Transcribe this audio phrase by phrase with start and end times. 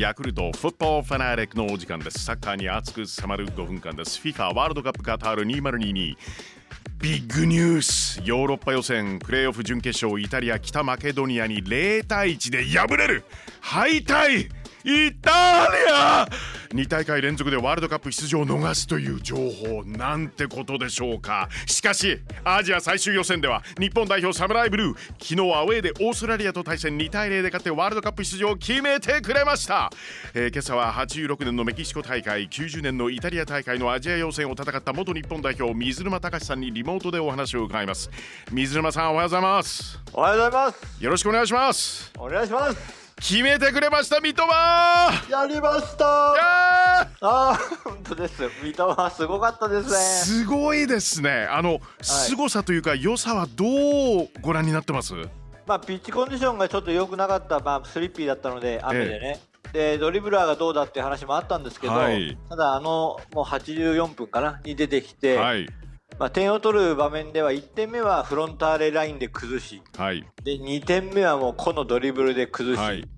[0.00, 2.24] ヤクルトフットボールファナレックのお時間です。
[2.24, 4.18] サッカーに熱く迫る5分間です。
[4.18, 6.16] FIFA ワールドカップカタール2022
[7.02, 8.22] ビッグニュース。
[8.24, 9.18] ヨーロッパ予選。
[9.18, 10.18] プレーオフ準決勝。
[10.18, 13.24] イタリア北マケドニアに0対1で敗れる。
[13.60, 14.48] 敗退。
[14.84, 16.26] イタリア！
[16.70, 21.48] 2大会連続でワールドカップ出場を逃すという情報なんてことでしょうか。
[21.66, 29.90] しかしアジア最終予選では日本代表サムライブルー昨日アウェーでオーストラリアと対戦2対0で勝ってワールドカップ出場を決めてくれました、
[30.34, 38.10] えー、今朝は86年のメキシコ大会90年のイタリア大会のアジア予選を戦った元日本代表水沼隆さんにリモートでお話を伺います。
[38.52, 39.98] 水沼さんおはようございます。
[40.12, 41.04] おはようございます。
[41.04, 42.12] よろしくお願いします。
[42.18, 44.46] お願いします決めてくれました三笘。
[45.30, 46.32] やりました。
[46.32, 49.94] ああ本当です三笘すごかったですね。
[49.94, 51.46] すごいですね。
[51.50, 53.64] あの、はい、凄さというか良さはど
[54.22, 55.12] うご覧になってます？
[55.66, 59.40] まあピッチコンディションがちょっと良くなかったまあスリッピーだったので雨でね、
[59.74, 65.68] ええ、でドリブラーがどうだっていう話もあったんですけど、はい、ただあのもう84分かなに出てきて、はい
[66.20, 73.08] まあ、点を取る場面では1点目はフロンターレラインで崩し、はい、で2点目はもう個のドリブルで崩し、はい、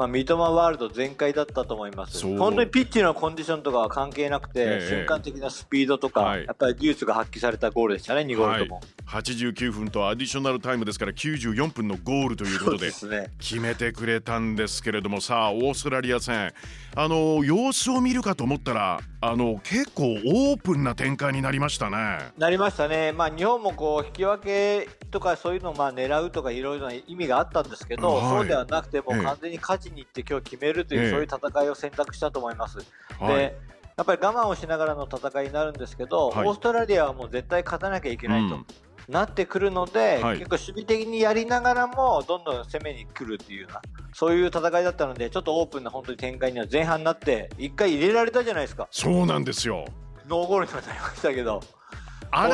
[0.00, 2.24] まあ、三笘ワールド全開だったと思います。
[2.38, 8.80] 本当にピッチのコンディションとかは関係なくて、ええ、瞬間的なスピードとか、はい、やっぱり技術が発揮されたゴールでしたね、2ゴールとも。
[9.04, 12.90] はい、89分とアディショナルタイムですから94分のゴールということで
[13.38, 16.54] 決めてくれたんですけれどもさあオーストラリア戦。
[16.96, 22.32] あの様子を見るかと思ったらあの結構オープンな展開になりましたね。
[22.36, 32.78] なりましたね、まあ、日本もこう引き分けとかそういうのをまあ狙うとかいろいろな意味があったんですけど、はい、そうではなくてもう完全に勝ちにいって今日決めるという、ええ、そういう戦いを選択したと思います。
[33.18, 33.58] はい、で
[33.96, 38.56] やっぱり我慢をしながらの戦いになるんですけど、はい、オーストラリアはもう絶対勝たなきゃいけないと。
[38.56, 38.66] うん。
[39.08, 43.82] なってくるので、はい、結構守備的にやりながらもどんどん攻めに来るっていうような
[44.12, 48.86] そういう戦いだったのでちょっとオープンな本当に展開には前半になって1回入れられたじゃないですか。
[48.92, 49.84] そうなんですよ。
[50.28, 51.60] ノーゴールになりましたけど
[52.30, 52.46] あ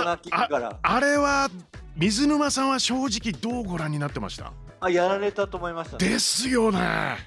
[1.01, 1.51] れは
[1.95, 4.53] 水沼さんは正直どうご覧になってました？
[4.81, 6.79] あやられたと思いました、ね、ですよね。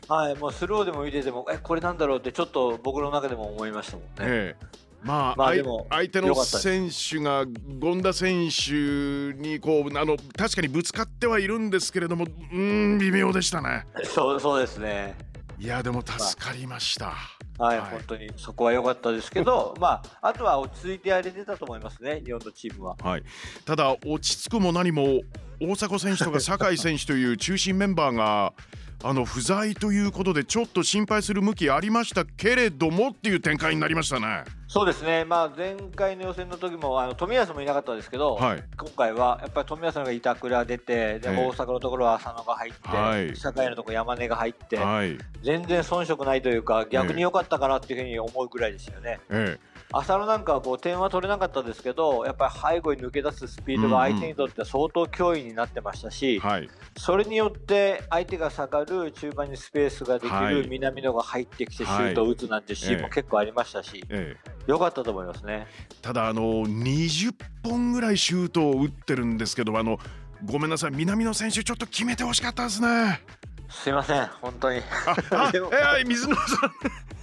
[0.07, 4.79] はいもうスローでも見ててもえこれなんだろうってちょっと僕の中でも思いましたもんね、ええ。
[5.01, 5.47] まあ、まあ、
[5.89, 7.45] 相手の選手が
[7.81, 13.85] 権田選手にこうあの確かにぶつかってはいるんですけれどもうん微妙でしたね。
[14.03, 15.15] そうそうですね。
[15.57, 17.15] いやでも助かりました、まあ、
[17.59, 18.31] はい、はい、本当に。
[18.37, 23.23] そこは良かったですけど まああとは落ち着いてやれてたと思いますね日本のチームは、はい、
[23.65, 25.21] ただ落ち着くも何も
[25.61, 28.53] 大迫選手とか酒井選手という中心メンバーが
[29.01, 34.43] あの不在ということでちょっと心配する向きありましたけれどもっていう展開になりましたね。
[34.67, 49.19] そうですね、まあ、前回の予選の時もあの冨安もいなかったですけど、はい、今回はやっぱり冨安のが板倉出てで大阪のところは浅野が入って、はい、井のところ山根が入って、はい、全然遜色ないというか逆に良かったかなっていうふうに思うぐらいですよね。
[49.29, 65.65] ええ浅野なんかはこう点は取れなかったですけどやっぱり背後に抜け出すスピードが相手にとっては相当脅威になってましたし、うんうん、それによって相手が下がる中盤にスペースができる南野が入ってきてシュートを打つなんてシーンも結構ありましたし、ええ、よかったと思いますね。
[66.01, 67.33] ただあの20
[67.63, 69.97] 本ぐらいシュートを打ってるんですけどあの
[70.45, 73.21] ごめんなさい南野選手ちょっと決めてほしかったですね。
[73.69, 74.77] すいません本当に。
[74.81, 77.18] いや水野さん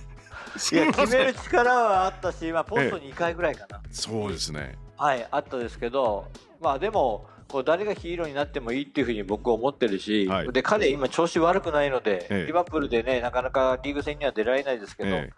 [0.72, 4.76] いや決める力はあったし、まあ、ポスト2回ぐらいかな、ええ、そうですね。
[4.96, 6.28] はいあったですけど
[6.60, 15.30] まあでもこう誰がヒーローになってもいいっていうふうに僕は思ってるし、はい、で彼今調子悪くないので、ええ、リバプールでねなかなかリーグ戦には出られないですけど、え、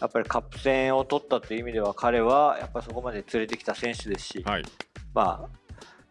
[0.00, 4.64] やっぱりカップ戦を取ったっていう意味では彼はやっぱそこまで連れてきた選手ですし、はい、
[5.14, 5.65] まあ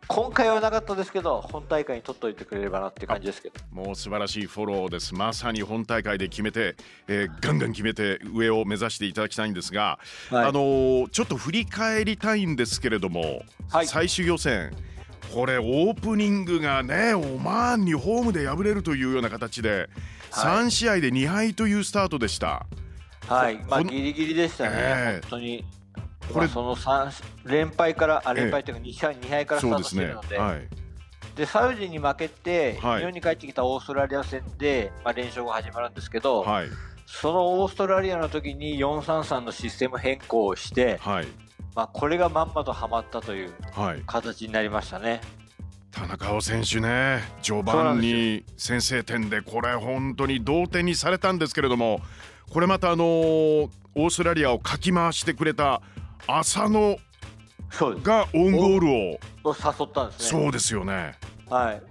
[0.07, 3.55] 今回はなかったですけど本大会に取っておいてくれればなっていう感じですけど。
[3.71, 5.15] もう素晴らしいフォローです。
[5.15, 6.75] まさに本大会で決めて、
[7.07, 14.71] えー、ガンガン決めて上を目指していただきたいんですが、はい、あのー、ちょっと振り返りたいんですけれども、はい、最終予選
[15.33, 19.89] これオープニングがねオマーンにホームで敗れるというような形で、
[20.31, 22.65] はい、3試合で2敗というスタートでした。
[23.27, 25.65] はい、まあ、ギリギリでしたね、えー、本当に。
[26.33, 36.67] これ、まあ、その3連敗から、あ連敗というか2試合、2敗からスタートしてるので、で、ねはい、サウジに負けて、日本に帰ってきたオーストラリア戦で、まあ、連勝が始まるんですけど、はい、
[37.05, 41.27] そのオーストラリアの時に4-3-3のシステム変更をして、はい、
[41.75, 43.53] まあ、これがまんまとはまったという
[44.05, 45.21] 形になりましたね。
[45.91, 52.01] 田中碧選手ね序盤に先制点でこれ本当に同点にされたんですけれども
[52.51, 55.81] これまたあのオーストラリアをかき回してくれた
[56.27, 56.97] 浅野
[58.03, 58.91] がオウンゴールを
[59.45, 60.41] 誘ったんですね。
[60.41, 61.15] そうですよね。
[61.49, 61.81] はい。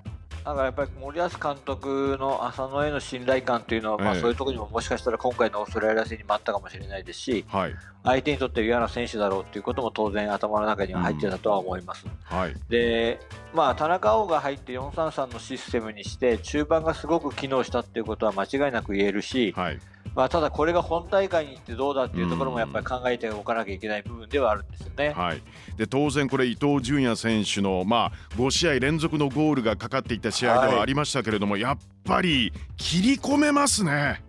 [0.45, 12.05] だからやっぱり森保監督の浅野への信頼感というのは、まあ、そういうところにももしかしたら今回のオーストラリア戦にもあったかもしれないですし、はい、相手にとって嫌な選手だろうということも当然頭の中には入ってたとは思います。
[12.05, 13.21] うん、はい、で、
[13.55, 19.81] まあ、田中碧が入って433のシステムにして中盤がすごく機能したっていうことは間違いなく言えるし、はい
[20.15, 25.11] まあ、ただこれが本大会に行ってどうだっていうところもやっぱり考えておかなきゃいけない部分ではあるんですよね。
[25.11, 25.43] はい、
[25.77, 34.23] で当然これ伊東純也選手の、まあ、5試合連続のゴールがかかっていた試合ではありましたけれども、はい、やっぱり切り込めますね。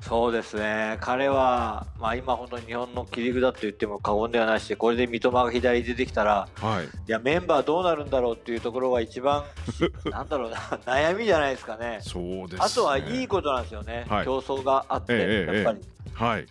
[0.00, 9.44] そうですね、彼は、まあ、今、本当に日本の切り札と言っても過言ではないし、これで三笘が左出てきたら、はい、いやメンバーどうなるんだろうっていうところが一番、
[10.10, 10.56] なんだろうな、
[10.86, 15.80] 悩みじゃないですかね、そうです、ね、あとはいいことなんですよね、はい、競争があって、ええ、やっぱり。
[16.14, 16.46] はい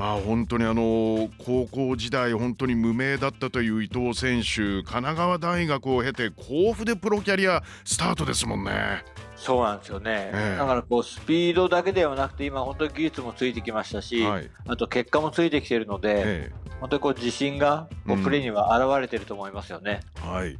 [0.00, 9.04] まあ本当にあの高校時代本当に無名だったという伊藤選手神奈川大学を経て甲府でプロキャリアスタートですもんね。
[9.36, 20.00] そうなんですよね、えー、だからこうスピードだけではなくて今、本当に技術もついてきましたし、はい、あと結果もついてきているので、えー、本当にこう自信がこうプレーには現れていると思いますよね。
[20.24, 20.58] うん、はい。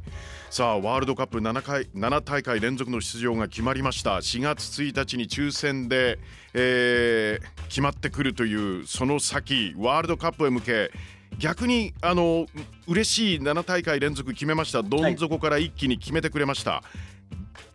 [0.49, 4.17] さあワールドカップ7回7大会連続の出場が決まりました。
[4.17, 6.19] 4月1日に抽選で、
[6.53, 10.91] えー、決まってくるというその先ワールドカップへ向け
[11.39, 12.45] 逆にあの
[12.87, 14.83] 嬉しい7大会連続決めました。
[14.83, 17.11] どん底から一気に決めてくれました、はい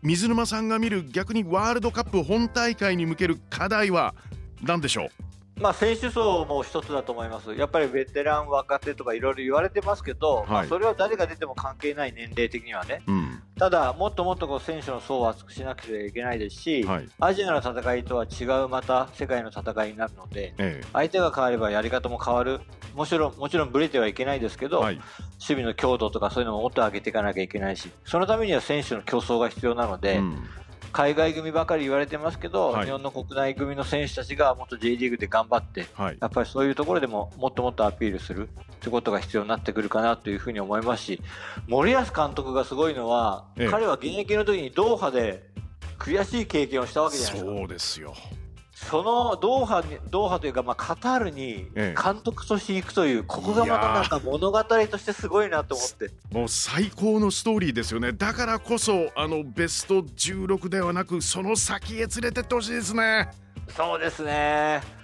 [0.02, 4.14] 水沼さんが見る逆にワールドカップ本大会に向ける課題は
[4.62, 5.25] 何でしょう？
[5.60, 22.60] まあ、選手層も一つだと思います、やっぱりベテラン、若手とかいろいろ言われてますけど、はい、まあ、それは誰が出ても関係ない年齢的にはね、うん、ただ、もっともっとこう選手の層を厚くしなくてはいけないですし、はい、アジアの戦いとは違うまた世界の戦いになるので、ええ、相手が変わればやり方も変わる、
[22.94, 25.06] もちろんもちろんぶれてはいけないですけど、はい、守
[25.40, 30.18] 備の強度とかそういうのももっと上げていかなきゃいけないし、そのためには選手の競争が必要なので。
[30.18, 30.38] うん
[30.96, 38.48] 海外組ばかり言われてますけど、はい、日本の国内組の選手たちがもっと J リーグで頑張って、はい、やっぱりそういうところでももっともっとアピールする
[38.80, 41.20] ということが必要になってくるかなというふうに思いますし
[41.68, 45.46] 森保監督がすごいのは、ええ、彼は現役の時にドーハで
[45.98, 47.50] 悔しい経験をしたわけじゃないですか。
[47.58, 48.14] そうですよ
[48.76, 56.10] そのドーハにドーハというか、まあ、カタールに監督として行くという、ええ、ここがまたなんか物語としてすごいなと思って。
[56.30, 58.12] もう最高のストーリーですよね。
[58.12, 63.30] だからこそあのベスト16ではなくその先へ連れてってほしいですね。
[63.74, 64.95] そうですね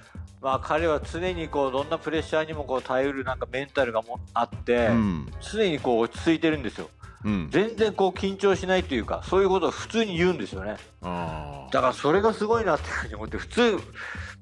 [0.42, 6.90] まあ、彼は常にこうどんなプレッシャーにもこう耐えうるなんかメンタルがもあって、うん、常にこう落ち着いてるんですよ。
[7.24, 10.76] うん、全然こう緊張しないというかそういうことを普通に言うんですよね。
[11.00, 13.78] だからそれがすごいなっていうふうに思って普通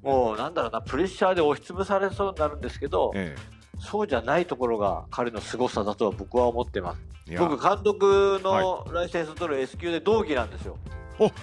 [0.01, 7.01] もうなんだろうなプレッシャーで押しつぶされそうになるんですけど、ええ、そうじゃないところが彼の凄さだとは僕は思ってます。
[7.37, 10.77] 僕監督のライセンス取る S 級で同期なんですよ、
[11.17, 11.33] はい、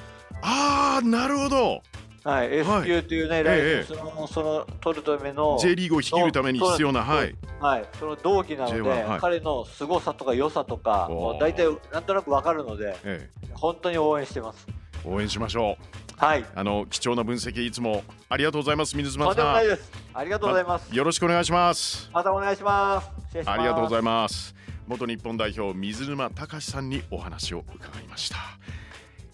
[0.42, 1.82] ああなるほど
[2.24, 14.66] はい、S 級というね、ライセンスの、その取るための J リーグを率いるために必要な、はい、はい、その同期なので、はい、彼の凄さとか良さとか、もう大体なんとなくわかるので、ええ、本当に応援してます。
[15.04, 15.98] 応援しましょう。
[16.18, 16.44] はい。
[16.54, 19.56] あの貴重な分析いつもありがとうございます水島さん。
[19.56, 20.96] ありがとうございます、ま。
[20.96, 22.10] よろしくお願いします。
[22.12, 23.08] またお願いします。
[23.46, 24.54] ありがとうございます。
[24.88, 28.36] 元日本代表水沼隆さんにお話を伺いました。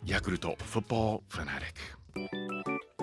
[0.04, 2.03] ヤクルトフットボールファナリック。
[2.16, 2.32] Thank
[2.68, 2.93] you.